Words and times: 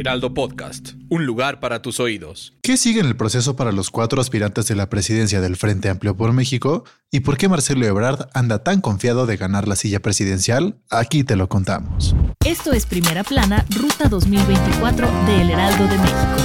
Heraldo 0.00 0.32
Podcast, 0.32 0.92
un 1.10 1.26
lugar 1.26 1.60
para 1.60 1.82
tus 1.82 2.00
oídos. 2.00 2.54
¿Qué 2.62 2.78
sigue 2.78 3.00
en 3.00 3.06
el 3.06 3.16
proceso 3.16 3.54
para 3.54 3.70
los 3.70 3.90
cuatro 3.90 4.18
aspirantes 4.18 4.66
de 4.66 4.74
la 4.74 4.88
presidencia 4.88 5.42
del 5.42 5.56
Frente 5.56 5.90
Amplio 5.90 6.16
por 6.16 6.32
México? 6.32 6.84
¿Y 7.10 7.20
por 7.20 7.36
qué 7.36 7.50
Marcelo 7.50 7.84
Ebrard 7.84 8.30
anda 8.32 8.64
tan 8.64 8.80
confiado 8.80 9.26
de 9.26 9.36
ganar 9.36 9.68
la 9.68 9.76
silla 9.76 10.00
presidencial? 10.00 10.78
Aquí 10.88 11.22
te 11.22 11.36
lo 11.36 11.50
contamos. 11.50 12.16
Esto 12.42 12.72
es 12.72 12.86
Primera 12.86 13.24
Plana, 13.24 13.66
Ruta 13.68 14.08
2024 14.08 15.06
de 15.26 15.42
El 15.42 15.50
Heraldo 15.50 15.86
de 15.86 15.98
México. 15.98 16.36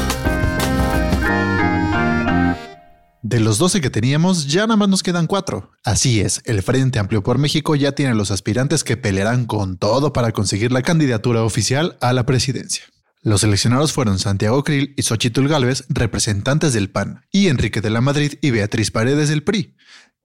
De 3.21 3.39
los 3.39 3.57
12 3.57 3.79
que 3.79 3.89
teníamos, 3.89 4.47
ya 4.47 4.67
nada 4.67 4.75
más 4.75 4.89
nos 4.89 5.01
quedan 5.01 5.27
cuatro. 5.27 5.71
Así 5.85 6.19
es, 6.19 6.41
el 6.43 6.61
Frente 6.61 6.99
Amplio 6.99 7.23
por 7.23 7.37
México 7.37 7.75
ya 7.75 7.93
tiene 7.93 8.15
los 8.15 8.31
aspirantes 8.31 8.83
que 8.83 8.97
pelearán 8.97 9.45
con 9.45 9.77
todo 9.77 10.11
para 10.11 10.33
conseguir 10.33 10.73
la 10.73 10.81
candidatura 10.81 11.41
oficial 11.43 11.95
a 12.01 12.11
la 12.11 12.25
presidencia. 12.25 12.83
Los 13.25 13.41
seleccionados 13.41 13.91
fueron 13.91 14.19
Santiago 14.19 14.63
Krill 14.63 14.93
y 14.95 15.01
Xochitl 15.01 15.47
Gálvez, 15.47 15.85
representantes 15.89 16.73
del 16.73 16.91
PAN, 16.91 17.25
y 17.31 17.47
Enrique 17.47 17.81
de 17.81 17.89
la 17.89 17.99
Madrid 17.99 18.33
y 18.39 18.51
Beatriz 18.51 18.91
Paredes 18.91 19.29
del 19.29 19.41
PRI. 19.41 19.75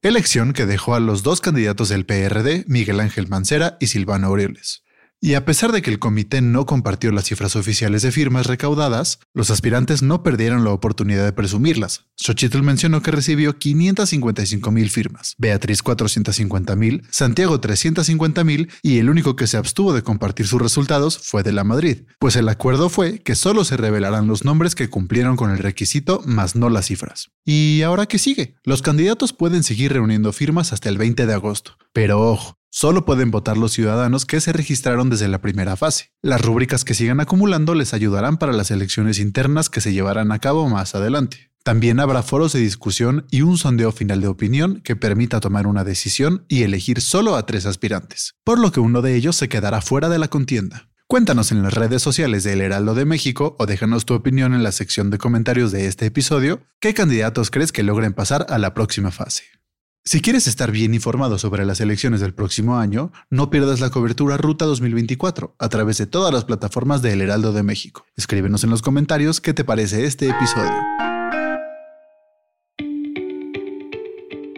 Elección 0.02 0.52
que 0.52 0.66
dejó 0.66 0.94
a 0.94 1.00
los 1.00 1.22
dos 1.22 1.40
candidatos 1.40 1.88
del 1.88 2.04
PRD, 2.04 2.66
Miguel 2.68 3.00
Ángel 3.00 3.26
Mancera 3.26 3.78
y 3.80 3.86
Silvano 3.86 4.26
Aureoles. 4.26 4.84
Y 5.22 5.34
a 5.34 5.44
pesar 5.44 5.70
de 5.70 5.82
que 5.82 5.90
el 5.90 5.98
comité 5.98 6.40
no 6.40 6.64
compartió 6.64 7.12
las 7.12 7.24
cifras 7.24 7.54
oficiales 7.54 8.00
de 8.00 8.10
firmas 8.10 8.46
recaudadas, 8.46 9.18
los 9.34 9.50
aspirantes 9.50 10.00
no 10.00 10.22
perdieron 10.22 10.64
la 10.64 10.70
oportunidad 10.70 11.26
de 11.26 11.34
presumirlas. 11.34 12.06
Xochitl 12.16 12.62
mencionó 12.62 13.02
que 13.02 13.10
recibió 13.10 13.58
555 13.58 14.70
mil 14.70 14.88
firmas, 14.88 15.34
Beatriz 15.36 15.82
450 15.82 16.74
mil, 16.74 17.02
Santiago 17.10 17.60
350 17.60 18.44
mil 18.44 18.70
y 18.82 18.96
el 18.96 19.10
único 19.10 19.36
que 19.36 19.46
se 19.46 19.58
abstuvo 19.58 19.92
de 19.92 20.02
compartir 20.02 20.46
sus 20.46 20.62
resultados 20.62 21.18
fue 21.18 21.42
de 21.42 21.52
la 21.52 21.64
Madrid, 21.64 22.04
pues 22.18 22.36
el 22.36 22.48
acuerdo 22.48 22.88
fue 22.88 23.18
que 23.18 23.34
solo 23.34 23.64
se 23.64 23.76
revelarán 23.76 24.26
los 24.26 24.46
nombres 24.46 24.74
que 24.74 24.88
cumplieron 24.88 25.36
con 25.36 25.50
el 25.50 25.58
requisito 25.58 26.22
más 26.24 26.56
no 26.56 26.70
las 26.70 26.86
cifras. 26.86 27.30
¿Y 27.44 27.82
ahora 27.82 28.06
qué 28.06 28.18
sigue? 28.18 28.54
Los 28.64 28.80
candidatos 28.80 29.34
pueden 29.34 29.64
seguir 29.64 29.92
reuniendo 29.92 30.32
firmas 30.32 30.72
hasta 30.72 30.88
el 30.88 30.96
20 30.96 31.26
de 31.26 31.34
agosto, 31.34 31.76
pero 31.92 32.20
ojo, 32.20 32.60
Solo 32.72 33.04
pueden 33.04 33.32
votar 33.32 33.58
los 33.58 33.72
ciudadanos 33.72 34.26
que 34.26 34.40
se 34.40 34.52
registraron 34.52 35.10
desde 35.10 35.26
la 35.26 35.40
primera 35.40 35.76
fase. 35.76 36.12
Las 36.22 36.40
rúbricas 36.40 36.84
que 36.84 36.94
sigan 36.94 37.18
acumulando 37.18 37.74
les 37.74 37.94
ayudarán 37.94 38.36
para 38.36 38.52
las 38.52 38.70
elecciones 38.70 39.18
internas 39.18 39.68
que 39.68 39.80
se 39.80 39.92
llevarán 39.92 40.30
a 40.30 40.38
cabo 40.38 40.68
más 40.68 40.94
adelante. 40.94 41.50
También 41.64 41.98
habrá 41.98 42.22
foros 42.22 42.52
de 42.52 42.60
discusión 42.60 43.26
y 43.30 43.42
un 43.42 43.58
sondeo 43.58 43.90
final 43.90 44.20
de 44.20 44.28
opinión 44.28 44.80
que 44.82 44.94
permita 44.94 45.40
tomar 45.40 45.66
una 45.66 45.82
decisión 45.82 46.44
y 46.48 46.62
elegir 46.62 47.00
solo 47.00 47.34
a 47.34 47.44
tres 47.44 47.66
aspirantes, 47.66 48.34
por 48.44 48.60
lo 48.60 48.70
que 48.70 48.80
uno 48.80 49.02
de 49.02 49.16
ellos 49.16 49.34
se 49.34 49.48
quedará 49.48 49.82
fuera 49.82 50.08
de 50.08 50.20
la 50.20 50.28
contienda. 50.28 50.88
Cuéntanos 51.08 51.50
en 51.50 51.64
las 51.64 51.74
redes 51.74 52.02
sociales 52.02 52.44
de 52.44 52.52
El 52.52 52.60
Heraldo 52.60 52.94
de 52.94 53.04
México 53.04 53.56
o 53.58 53.66
déjanos 53.66 54.06
tu 54.06 54.14
opinión 54.14 54.54
en 54.54 54.62
la 54.62 54.70
sección 54.70 55.10
de 55.10 55.18
comentarios 55.18 55.72
de 55.72 55.86
este 55.86 56.06
episodio, 56.06 56.62
qué 56.78 56.94
candidatos 56.94 57.50
crees 57.50 57.72
que 57.72 57.82
logren 57.82 58.12
pasar 58.12 58.46
a 58.48 58.58
la 58.58 58.74
próxima 58.74 59.10
fase. 59.10 59.42
Si 60.02 60.22
quieres 60.22 60.46
estar 60.46 60.70
bien 60.70 60.94
informado 60.94 61.36
sobre 61.36 61.66
las 61.66 61.78
elecciones 61.82 62.20
del 62.20 62.32
próximo 62.32 62.78
año, 62.78 63.12
no 63.28 63.50
pierdas 63.50 63.80
la 63.80 63.90
cobertura 63.90 64.38
Ruta 64.38 64.64
2024 64.64 65.56
a 65.58 65.68
través 65.68 65.98
de 65.98 66.06
todas 66.06 66.32
las 66.32 66.46
plataformas 66.46 67.02
de 67.02 67.12
El 67.12 67.20
Heraldo 67.20 67.52
de 67.52 67.62
México. 67.62 68.06
Escríbenos 68.16 68.64
en 68.64 68.70
los 68.70 68.80
comentarios 68.80 69.42
qué 69.42 69.52
te 69.52 69.62
parece 69.62 70.06
este 70.06 70.30
episodio. 70.30 70.72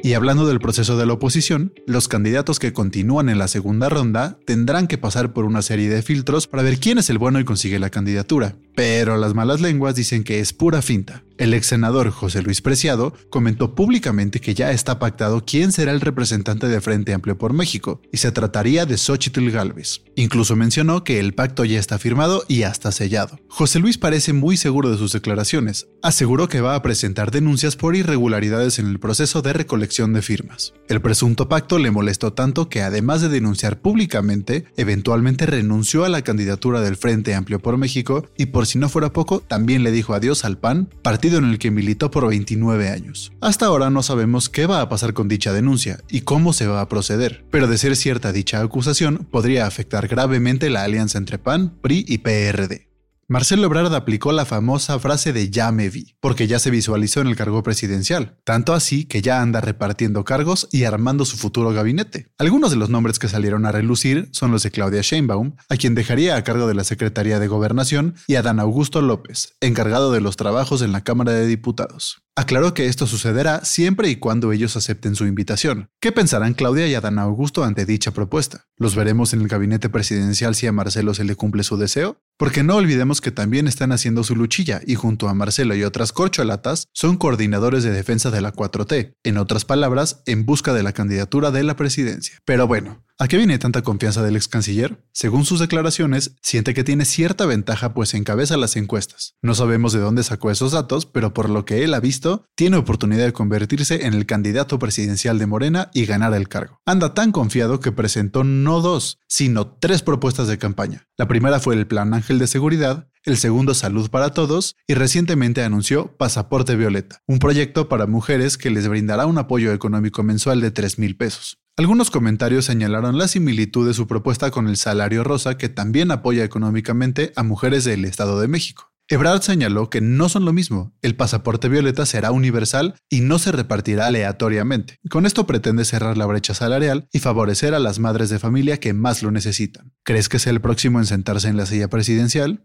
Y 0.05 0.15
hablando 0.15 0.47
del 0.47 0.61
proceso 0.61 0.97
de 0.97 1.07
la 1.07 1.13
oposición, 1.13 1.73
los 1.87 2.07
candidatos 2.07 2.59
que 2.59 2.73
continúan 2.73 3.29
en 3.29 3.39
la 3.39 3.47
segunda 3.47 3.89
ronda 3.89 4.39
tendrán 4.47 4.89
que 4.89 4.99
pasar 4.99 5.33
por 5.33 5.45
una 5.45 5.63
serie 5.63 5.89
de 5.89 6.03
filtros 6.03 6.49
para 6.49 6.65
ver 6.65 6.79
quién 6.79 6.99
es 6.99 7.09
el 7.11 7.19
bueno 7.19 7.39
y 7.39 7.45
consigue 7.45 7.79
la 7.79 7.91
candidatura. 7.91 8.57
Pero 8.75 9.17
las 9.17 9.35
malas 9.35 9.61
lenguas 9.61 9.95
dicen 9.95 10.25
que 10.25 10.41
es 10.41 10.53
pura 10.53 10.83
finta. 10.83 11.23
El 11.43 11.55
ex 11.55 11.67
senador 11.67 12.11
José 12.11 12.41
Luis 12.41 12.61
Preciado 12.61 13.15
comentó 13.29 13.75
públicamente 13.75 14.41
que 14.41 14.55
ya 14.55 14.71
está 14.71 15.01
pactado 15.01 15.45
quién 15.45 15.73
será 15.73 15.91
el 15.91 16.01
representante 16.01 16.69
de 16.69 16.81
Frente 16.81 17.15
Amplio 17.15 17.37
por 17.37 17.53
México, 17.53 18.01
y 18.13 18.19
se 18.19 18.31
trataría 18.31 18.87
de 18.87 18.97
Xochitl 18.97 19.51
Galvez. 19.51 20.03
Incluso 20.15 20.55
mencionó 20.55 21.03
que 21.03 21.19
el 21.19 21.35
pacto 21.35 21.65
ya 21.65 21.81
está 21.81 21.99
firmado 21.99 22.45
y 22.47 22.63
hasta 22.63 22.93
sellado. 22.93 23.41
José 23.49 23.81
Luis 23.81 23.99
parece 23.99 24.33
muy 24.33 24.57
seguro 24.57 24.91
de 24.91 24.99
sus 24.99 25.13
declaraciones. 25.13 25.89
Aseguró 26.03 26.49
que 26.49 26.61
va 26.61 26.75
a 26.77 26.83
presentar 26.83 27.31
denuncias 27.33 27.75
por 27.75 27.97
irregularidades 27.97 28.79
en 28.79 28.87
el 28.87 29.01
proceso 29.01 29.43
de 29.43 29.53
recolección 29.53 30.13
de 30.13 30.23
firmas. 30.23 30.75
El 30.89 31.01
presunto 31.01 31.49
pacto 31.49 31.79
le 31.79 31.91
molestó 31.91 32.35
tanto 32.35 32.69
que 32.69 32.83
además 32.83 33.21
de 33.21 33.31
denunciar 33.31 33.81
públicamente, 33.81 34.67
eventualmente 34.77 35.47
renunció 35.47 36.05
a 36.05 36.09
la 36.09 36.23
candidatura 36.23 36.83
del 36.83 36.97
Frente 36.97 37.35
Amplio 37.35 37.59
por 37.59 37.79
México 37.79 38.29
y 38.37 38.47
por 38.47 38.62
si 38.65 38.79
no 38.79 38.89
fuera 38.89 39.13
poco, 39.13 39.41
también 39.41 39.83
le 39.83 39.91
dijo 39.91 40.15
adiós 40.15 40.45
al 40.45 40.59
PAN, 40.59 40.89
partido 41.03 41.39
en 41.39 41.45
el 41.45 41.59
que 41.59 41.71
militó 41.71 42.11
por 42.11 42.29
29 42.29 42.89
años. 42.89 43.33
Hasta 43.41 43.67
ahora 43.67 43.91
no 43.91 44.03
sabemos 44.03 44.49
qué 44.49 44.67
va 44.67 44.81
a 44.81 44.89
pasar 44.89 45.15
con 45.15 45.29
dicha 45.29 45.53
denuncia 45.53 46.01
y 46.09 46.23
cómo 46.23 46.53
se 46.53 46.67
va 46.67 46.81
a 46.81 46.89
proceder, 46.89 47.45
pero 47.51 47.67
de 47.67 47.79
ser 47.79 47.97
cierta 47.97 48.33
dicha 48.33 48.61
acusación 48.61 49.27
podría 49.31 49.67
afectar 49.67 50.09
gravemente 50.09 50.71
la 50.71 50.85
alianza 50.85 51.19
entre 51.19 51.39
PAN, 51.39 51.75
PRI 51.81 52.05
y 52.07 52.19
PRD. 52.19 52.92
Marcelo 53.29 53.67
Ebrard 53.67 53.95
aplicó 53.95 54.33
la 54.33 54.45
famosa 54.45 54.99
frase 54.99 55.33
de 55.33 55.49
ya 55.49 55.71
me 55.71 55.89
vi, 55.89 56.17
porque 56.21 56.49
ya 56.49 56.59
se 56.59 56.71
visualizó 56.71 57.21
en 57.21 57.29
el 57.29 57.37
cargo 57.37 57.63
presidencial, 57.63 58.37
tanto 58.45 58.75
así 58.75 59.05
que 59.05 59.23
ya 59.23 59.41
anda 59.41 59.61
repartiendo 59.61 60.25
cargos 60.25 60.69
y 60.73 60.85
armando 60.85 61.25
su 61.25 61.37
futuro 61.37 61.73
gabinete. 61.73 62.27
Algunos 62.37 62.73
de 62.73 62.77
los 62.77 62.91
nombres 62.91 63.19
que 63.19 63.29
salieron 63.29 63.65
a 63.65 63.73
relucir 63.73 64.29
son 64.33 64.51
los 64.51 64.65
de 64.65 64.73
Claudia 64.73 65.03
Sheinbaum, 65.03 65.55
a 65.69 65.77
quien 65.77 65.95
dejaría 65.95 66.37
a 66.37 66.45
cargo 66.45 66.67
de 66.67 66.75
la 66.75 66.85
Secretaría 66.85 67.39
de 67.39 67.49
Gobernación, 67.49 68.17
y 68.27 68.35
a 68.35 68.43
Dan 68.43 68.59
Augusto 68.59 69.01
López, 69.01 69.55
encargado 69.61 70.13
de 70.13 70.21
los 70.21 70.37
trabajos 70.37 70.83
en 70.83 70.93
la 70.93 71.03
Cámara 71.03 71.33
de 71.33 71.47
Diputados. 71.47 72.23
Aclaró 72.35 72.73
que 72.73 72.87
esto 72.87 73.07
sucederá 73.07 73.63
siempre 73.63 74.09
y 74.09 74.17
cuando 74.17 74.53
ellos 74.53 74.75
acepten 74.77 75.15
su 75.17 75.27
invitación. 75.27 75.91
¿Qué 76.01 76.13
pensarán 76.13 76.55
Claudia 76.55 76.87
y 76.87 76.95
Adán 76.95 77.19
Augusto 77.19 77.63
ante 77.63 77.85
dicha 77.85 78.13
propuesta? 78.13 78.65
¿Los 78.79 78.95
veremos 78.95 79.35
en 79.35 79.43
el 79.43 79.49
gabinete 79.49 79.91
presidencial 79.91 80.55
si 80.55 80.67
a 80.67 80.73
Marcelo 80.73 81.13
se 81.13 81.25
le 81.25 81.37
cumple 81.37 81.63
su 81.63 81.77
deseo? 81.77 82.23
Porque 82.43 82.65
no 82.65 82.75
olvidemos 82.75 83.21
que 83.21 83.31
también 83.31 83.69
están 83.69 83.93
haciendo 83.93 84.25
su 84.25 84.35
luchilla 84.35 84.81
y 84.85 84.97
junto 84.97 85.29
a 85.29 85.33
Marcelo 85.33 85.77
y 85.77 85.85
otras 85.85 86.11
corcholatas 86.11 86.89
son 86.93 87.17
coordinadores 87.17 87.85
de 87.85 87.93
defensa 87.93 88.33
de 88.33 88.41
la 88.41 88.53
4T, 88.53 89.15
en 89.23 89.39
otras 89.39 89.65
palabras, 89.65 90.25
en 90.27 90.45
busca 90.45 90.73
de 90.73 90.83
la 90.83 90.91
candidatura 90.91 91.53
de 91.53 91.63
la 91.63 91.77
presidencia. 91.77 92.41
Pero 92.45 92.67
bueno, 92.67 93.05
¿A 93.19 93.29
qué 93.29 93.37
viene 93.37 93.59
tanta 93.59 93.83
confianza 93.83 94.23
del 94.23 94.37
ex 94.37 94.49
canciller? 94.49 95.05
Según 95.13 95.45
sus 95.45 95.61
declaraciones, 95.61 96.35
siente 96.43 96.75
que 96.75 96.83
tiene 96.83 97.05
cierta 97.05 97.47
ventaja 97.47 97.93
pues 97.93 98.15
encabeza 98.15 98.57
las 98.57 98.75
encuestas. 98.77 99.37
No 99.43 99.55
sabemos 99.55 99.93
de 99.93 100.01
dónde 100.01 100.23
sacó 100.23 100.51
esos 100.51 100.73
datos, 100.73 101.07
pero 101.07 101.35
por 101.35 101.51
lo 101.51 101.65
que 101.65 101.85
él 101.85 101.95
ha 101.95 102.01
visto, 102.01 102.47
tiene 102.57 102.79
oportunidad 102.79 103.27
de 103.27 103.33
convertirse 103.33 104.07
en 104.07 104.15
el 104.15 104.27
candidato 104.27 104.79
presidencial 104.79 105.39
de 105.39 105.47
Morena 105.47 105.91
y 105.93 106.07
ganar 106.07 106.33
el 106.35 106.49
cargo. 106.49 106.81
Anda 106.87 107.15
tan 107.15 107.33
confiado 107.33 107.81
que 107.81 107.93
presentó 107.93 108.45
no 108.45 108.81
dos, 108.81 109.19
sino 109.29 109.67
tres 109.67 110.03
propuestas 110.03 110.49
de 110.49 110.59
campaña. 110.59 111.07
La 111.17 111.29
primera 111.29 111.61
fue 111.61 111.75
el 111.75 111.87
Plan 111.87 112.15
Ángel 112.15 112.39
de 112.39 112.47
Seguridad, 112.47 113.09
el 113.25 113.37
segundo 113.37 113.75
Salud 113.75 114.11
para 114.11 114.31
Todos 114.31 114.77
y 114.87 114.95
recientemente 114.95 115.63
anunció 115.63 116.17
Pasaporte 116.17 116.77
Violeta, 116.77 117.23
un 117.27 117.39
proyecto 117.39 117.89
para 117.89 118.07
mujeres 118.07 118.59
que 118.59 118.71
les 118.71 118.89
brindará 118.89 119.27
un 119.27 119.39
apoyo 119.39 119.73
económico 119.73 120.23
mensual 120.23 120.61
de 120.61 120.71
3 120.71 120.99
mil 120.99 121.17
pesos. 121.17 121.59
Algunos 121.77 122.11
comentarios 122.11 122.67
señalaron 122.67 123.17
la 123.17 123.29
similitud 123.29 123.87
de 123.87 123.95
su 123.95 124.07
propuesta 124.07 124.51
con 124.51 124.69
el 124.69 124.77
salario 124.77 125.25
rosa 125.25 125.57
que 125.57 125.71
también 125.71 126.11
apoya 126.11 126.45
económicamente 126.45 127.33
a 127.35 127.43
mujeres 127.43 127.85
del 127.85 128.05
Estado 128.05 128.41
de 128.41 128.49
México. 128.49 128.93
Ebrard 129.09 129.43
señaló 129.43 129.91
que 129.91 130.01
no 130.01 130.29
son 130.29 130.45
lo 130.45 130.53
mismo, 130.53 130.95
el 131.03 131.17
pasaporte 131.17 131.69
violeta 131.69 132.07
será 132.07 132.31
universal 132.31 132.95
y 133.11 133.21
no 133.21 133.39
se 133.39 133.53
repartirá 133.53 134.07
aleatoriamente. 134.07 134.99
Con 135.11 135.27
esto 135.27 135.47
pretende 135.47 135.85
cerrar 135.85 136.17
la 136.17 136.25
brecha 136.25 136.55
salarial 136.55 137.09
y 137.13 137.19
favorecer 137.19 137.75
a 137.75 137.79
las 137.79 137.99
madres 137.99 138.31
de 138.31 138.39
familia 138.39 138.81
que 138.81 138.95
más 138.95 139.23
lo 139.23 139.31
necesitan. 139.31 139.93
¿Crees 140.03 140.29
que 140.29 140.39
sea 140.39 140.53
el 140.53 140.61
próximo 140.61 140.99
en 140.99 141.07
sentarse 141.07 141.49
en 141.49 141.57
la 141.57 141.67
silla 141.67 141.89
presidencial? 141.89 142.65